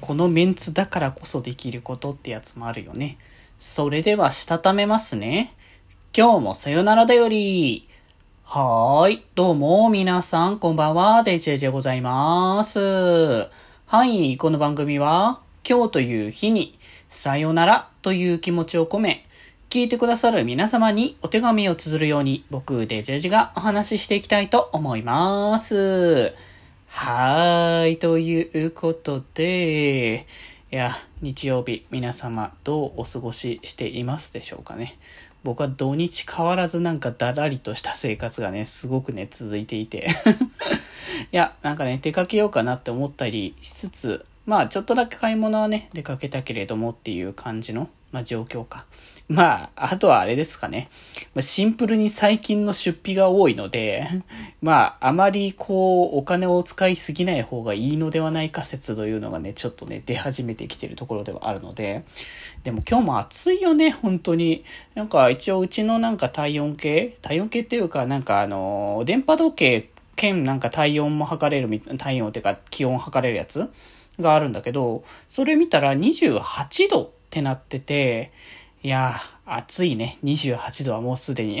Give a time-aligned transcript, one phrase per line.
[0.00, 3.18] このメンツだからこそできることってやつもあるよね。
[3.58, 5.54] それでは、したためますね。
[6.16, 7.88] 今日もさよならだより。
[8.44, 9.24] はーい。
[9.34, 11.22] どうも、皆さん、こんばんは。
[11.22, 13.48] デジェジェございます。
[13.86, 14.36] はい。
[14.36, 16.78] この番組は、今日という日に、
[17.08, 19.26] さよならという気持ちを込め、
[19.70, 26.34] 聞いてくださる皆様にお手紙を綴るように、僕、デジェジがお話ししていきたいと思います。
[26.98, 27.98] はーい。
[27.98, 30.26] ということで、
[30.72, 34.96] いや、日曜日、皆様、どうお過ごししていますでしょうかね。
[35.44, 40.06] 僕は土日変わらずなんかだらりとした生活がね、すごくね、続いていて。
[41.32, 48.86] いや、なんかね、出かけようかなって思ったりしつつ、まあ、ちょっとだけ買い物はね、出かけたけれどもっていう感じの、まあ、状況か。
[49.28, 50.88] まあ、あとはあれですかね。
[51.34, 54.08] まあ、シンプルに最近の出費が多いので、
[54.62, 62.04] まあ、あまりこう、お金を使いすぎない方がいいのではないか説というのがね、ちょっとね、出始めてきてるところではあるので、
[62.64, 64.64] でも今日も暑いよね、本当に。
[64.94, 73.70] なんか一応うちのなんか体温計体温計っていうか、なんかあの、電波時計兼なんか体温も測れる、体温っていうか気温測れるやつ
[74.18, 78.30] があるんだけど、それ見たら28度ってなってて、
[78.82, 80.18] いやー、暑いね。
[80.22, 81.60] 28度はもうすでに。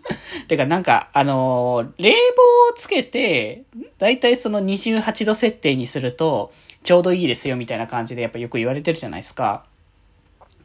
[0.46, 2.16] てか、なんか、あのー冷房
[2.70, 3.62] をつけて、
[3.98, 9.64] だいたいその28度設定にすると、ちょうどいいですよみたいな感じでやっぱよく言われてるじゃないですか。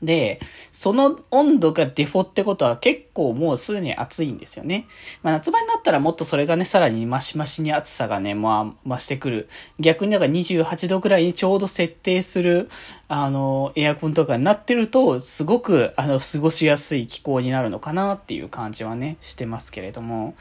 [0.01, 0.39] で、
[0.71, 4.87] その温度がデフォってことは結構もうすでに暑いんですよね。
[5.21, 9.49] まあ夏場になったらもっとそれがね、さらにマシマシに暑さがね、まあ増してくる。
[9.79, 12.69] 逆にだから28度くらいにちょうど設定する、
[13.07, 20.33] あの、エアコンとかになってると、すごく、あの、過ごしやすい気候になるのかなっていう感じはね、してますけれども。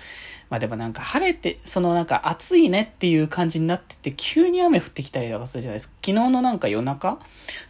[0.50, 5.94] まあでもなんか晴れて、そのなんか暑いねっていう感じになってて、急に雨降ってきたりとかするじゃないですか。
[6.04, 7.20] 昨日のなんか夜中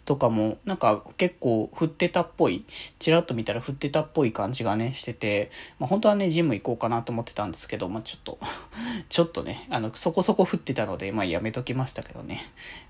[0.07, 2.65] とかも、なんか結構降ってたっぽい、
[2.99, 8.39] ちらっと見たら降ってたっぽい感じがね、してて、まあ本当はね、ジム行こうかなと思ってたんですけど、まあちょっと、
[9.11, 12.41] ちょっとね、あの、そこそこ降ってたので、まあやめときましたけどね。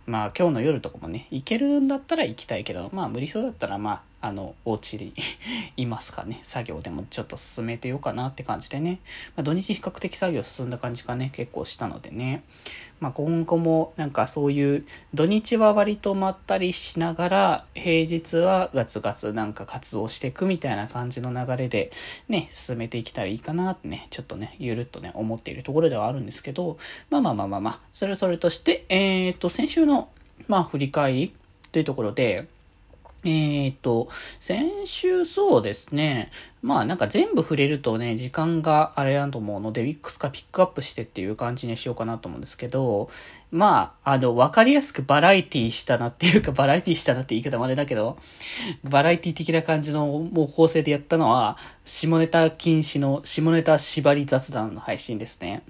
[0.06, 5.12] まあ今日の夜とかもね、行けるんだったら行きたいけど、まあ無理そうだったら、まあ、あの、お家で
[5.76, 6.40] いますかね。
[6.42, 9.00] 作業でもちょっと進めてようかなって感じでね。
[9.36, 12.42] まあ、土日比較的作業進んだ感じがね、結構したのでね。
[13.00, 21.90] まあ、今後もなんかそういう土日は割とまったりしながら、平日はガツガツなんか活動していくみたいな感じの流れで
[22.28, 26.76] ね、進めていけたらいいかなってね、ちょっとね、ゆるっとね、思っているところではあるんですけど、
[27.08, 30.10] まあまあまあまあまあ、それそれとして、えっ、と、先週の、
[30.46, 31.34] まあ振り返り
[31.72, 32.48] というところで、
[33.24, 34.08] えっ、と、
[34.38, 36.30] 先週そうですね。
[36.62, 43.10] まあなんか全部触れるとね、時間があれだと思うので、ウィックスかピックアップしてっていう感じにしようかなと思うんですけど、
[43.50, 48.18] まあ、あの、わかりやすくバラエティしたなっていうか、 バラエティしたなって言い方もあれだけど、
[48.84, 55.62] バラエティ的な感じのもう構成でやったのは、下ネタ禁止の下ネタ縛り雑談の配信ですね。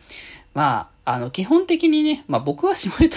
[0.54, 3.16] まあ、あの、基本的にね、まあ僕は下ネタ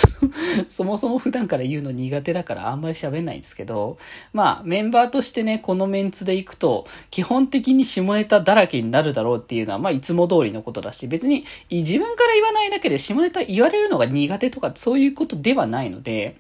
[0.67, 3.97] そもそも普段から言うの苦手だからあんまり喋んないんですけど、
[4.33, 16.35] まあメンバーとしてね、このメンツで行くと、基本的に下ネタだらけになるだろうっていうのは、まあいつも通りのことだし、別に自分から言わないだけで下ネタ言われるのが苦手とかそういうことではないので、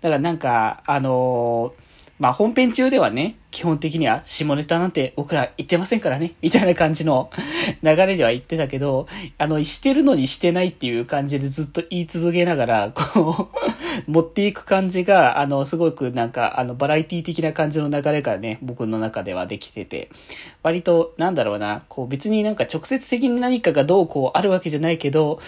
[0.00, 7.30] だからなんか、あのーまあ本編中ではね、基本的には下ネタなんて僕ら言ってませんからね、みたいな感じの
[7.82, 9.06] 流れでは言ってたけど、
[9.38, 13.50] あの、してるのにしてないっていう感じでずっと言い続けながら、こ
[14.06, 20.08] う、 持っていく感じが、あの、すごくなんか、あの、バラエティ的な感じの流れがね、僕の中ではできてて、
[20.62, 25.40] 割と、なんだろうな、こう別になんか直接的に何かがどうこうあるわけじゃないけど、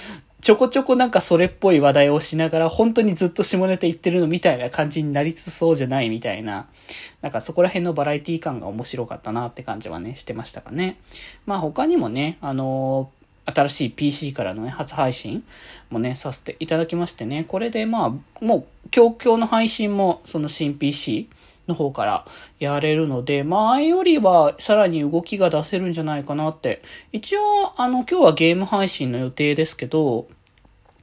[0.44, 6.68] ちょこちょこなんかそれっぽい話題をしながら、本当にずっと下ネタ言ってるのみたいな感じになりつつそうじゃないみたいな、
[7.22, 10.98] なんかそこら辺のバラエティ感が面白かったなって感じはね、してましたかね。
[11.46, 13.10] まあ他にもね、あの
[13.46, 15.44] 新しい PC からのね、初配信
[15.88, 21.30] もね、させていただきましてね、これでまあ、もう、今日今日の配信もその新 PC
[21.66, 22.26] の方から
[22.58, 26.82] やれるので、前よりはさらに動きが出せるんじゃないかなって。
[27.12, 27.40] 一応、
[27.76, 30.26] あの、今日はゲーム配信の予定ですけど、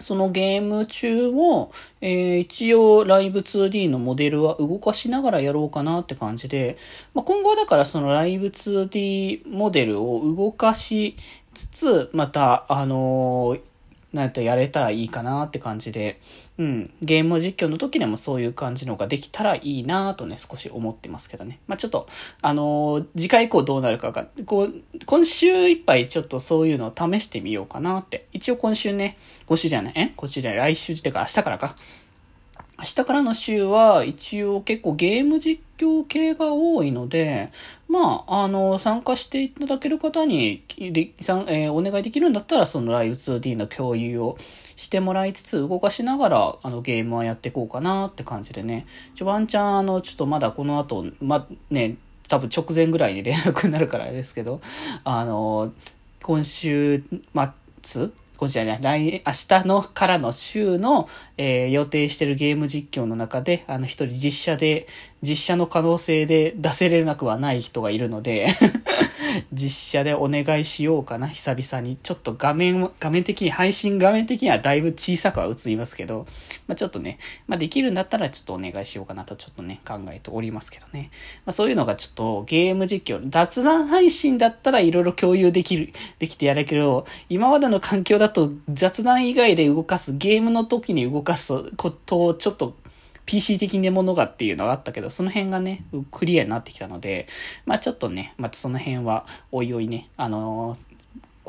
[0.01, 1.71] そのゲーム中も、
[2.01, 6.77] えー、一応ライブ 2D のモデルは動かしながらやろうかなって感じで、
[7.13, 11.17] まあ、今後はだからそのライブ 2D モデルを動かし
[11.53, 13.70] つつ、また、あのー
[14.13, 16.19] なんやったらやれたらいいかなって感じで、
[16.57, 21.59] うん、ゲーム実況の時でもそういう感じのができたらいいなとね、少し思ってますけどね。
[21.67, 22.07] まあちょっと、
[22.41, 24.73] あのー次回以降どうなるかが、こう、
[25.05, 28.27] 今週いっぱいちょっとそういうのを試してみようかなって。
[28.33, 30.13] 一応今週ね、今週じゃない、え？
[30.15, 31.75] 今週じゃない、来週ってか明日からか。
[32.81, 37.51] 明日からの週は一応結構ゲーム実況系が多いので、
[37.87, 44.37] まあ、あの、参加していただける方に、えーお願いできるんだったら、そのライブ 2D の共有を
[44.75, 48.87] してもらいつつ、動かしながら、あの、ゲームはやっていこうかなって感じでね。
[49.13, 54.59] ちょ、ワンチャン、あの、ちょっとまだこの後、ま、ね、多分直前ぐらいに連絡になるからですけど、
[55.03, 55.71] あの、
[56.23, 57.03] 今週
[57.83, 58.09] 末
[58.41, 61.07] 今週じゃない、来、明日のからの週の、
[61.37, 64.87] えー予定してるゲーム実況の中で、あの、一人実写で、
[65.21, 68.47] 実写の可能性で出せれなくはない人がいるので、
[69.53, 71.97] 実写でお願いしようかな、久々に。
[71.97, 76.25] ちょっと画面、画面的に、配信画面的にはだいぶ小さくは映りますけど、
[76.67, 77.17] まあちょっとね、
[77.47, 81.11] まあできるんだったらちょっとお願いしようかなとちょっとね、考えておりますけどね。
[81.45, 92.75] まあそういうのがちょっとゲーム実況、雑談配信だったらいろいろ共有できる、できてやるけど、今までの環境だと雑談以外で動かす、ゲームの時に動かすことをちょっと
[93.25, 97.27] PC 的にものがっていうのがあったけど、その辺がね、クリアになってきたので、
[97.65, 100.90] まあちょっとね、またその辺は、おいおいね、あのー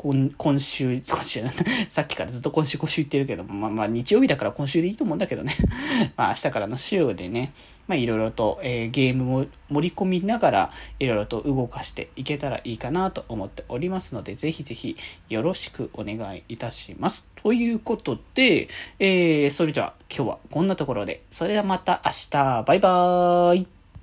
[0.03, 1.41] 今今週、今週、
[1.87, 5.53] さっきからずっと今週今週言ってるけども、まあまあ日曜日だから今週でいいと思うんだけどね。
[6.17, 7.53] まあ明日からの週でね、
[7.87, 14.97] まあいろいろと、えーゲームも盛り込みながら、いろいろと動かしていけたらいいかなと思っておりますので、ぜひぜひ
[15.29, 17.29] よろしくお願いいたします。
[17.41, 18.67] ということで、
[18.99, 23.82] えー、それでは今日はこんなところで、それではまた明日、バイバーイ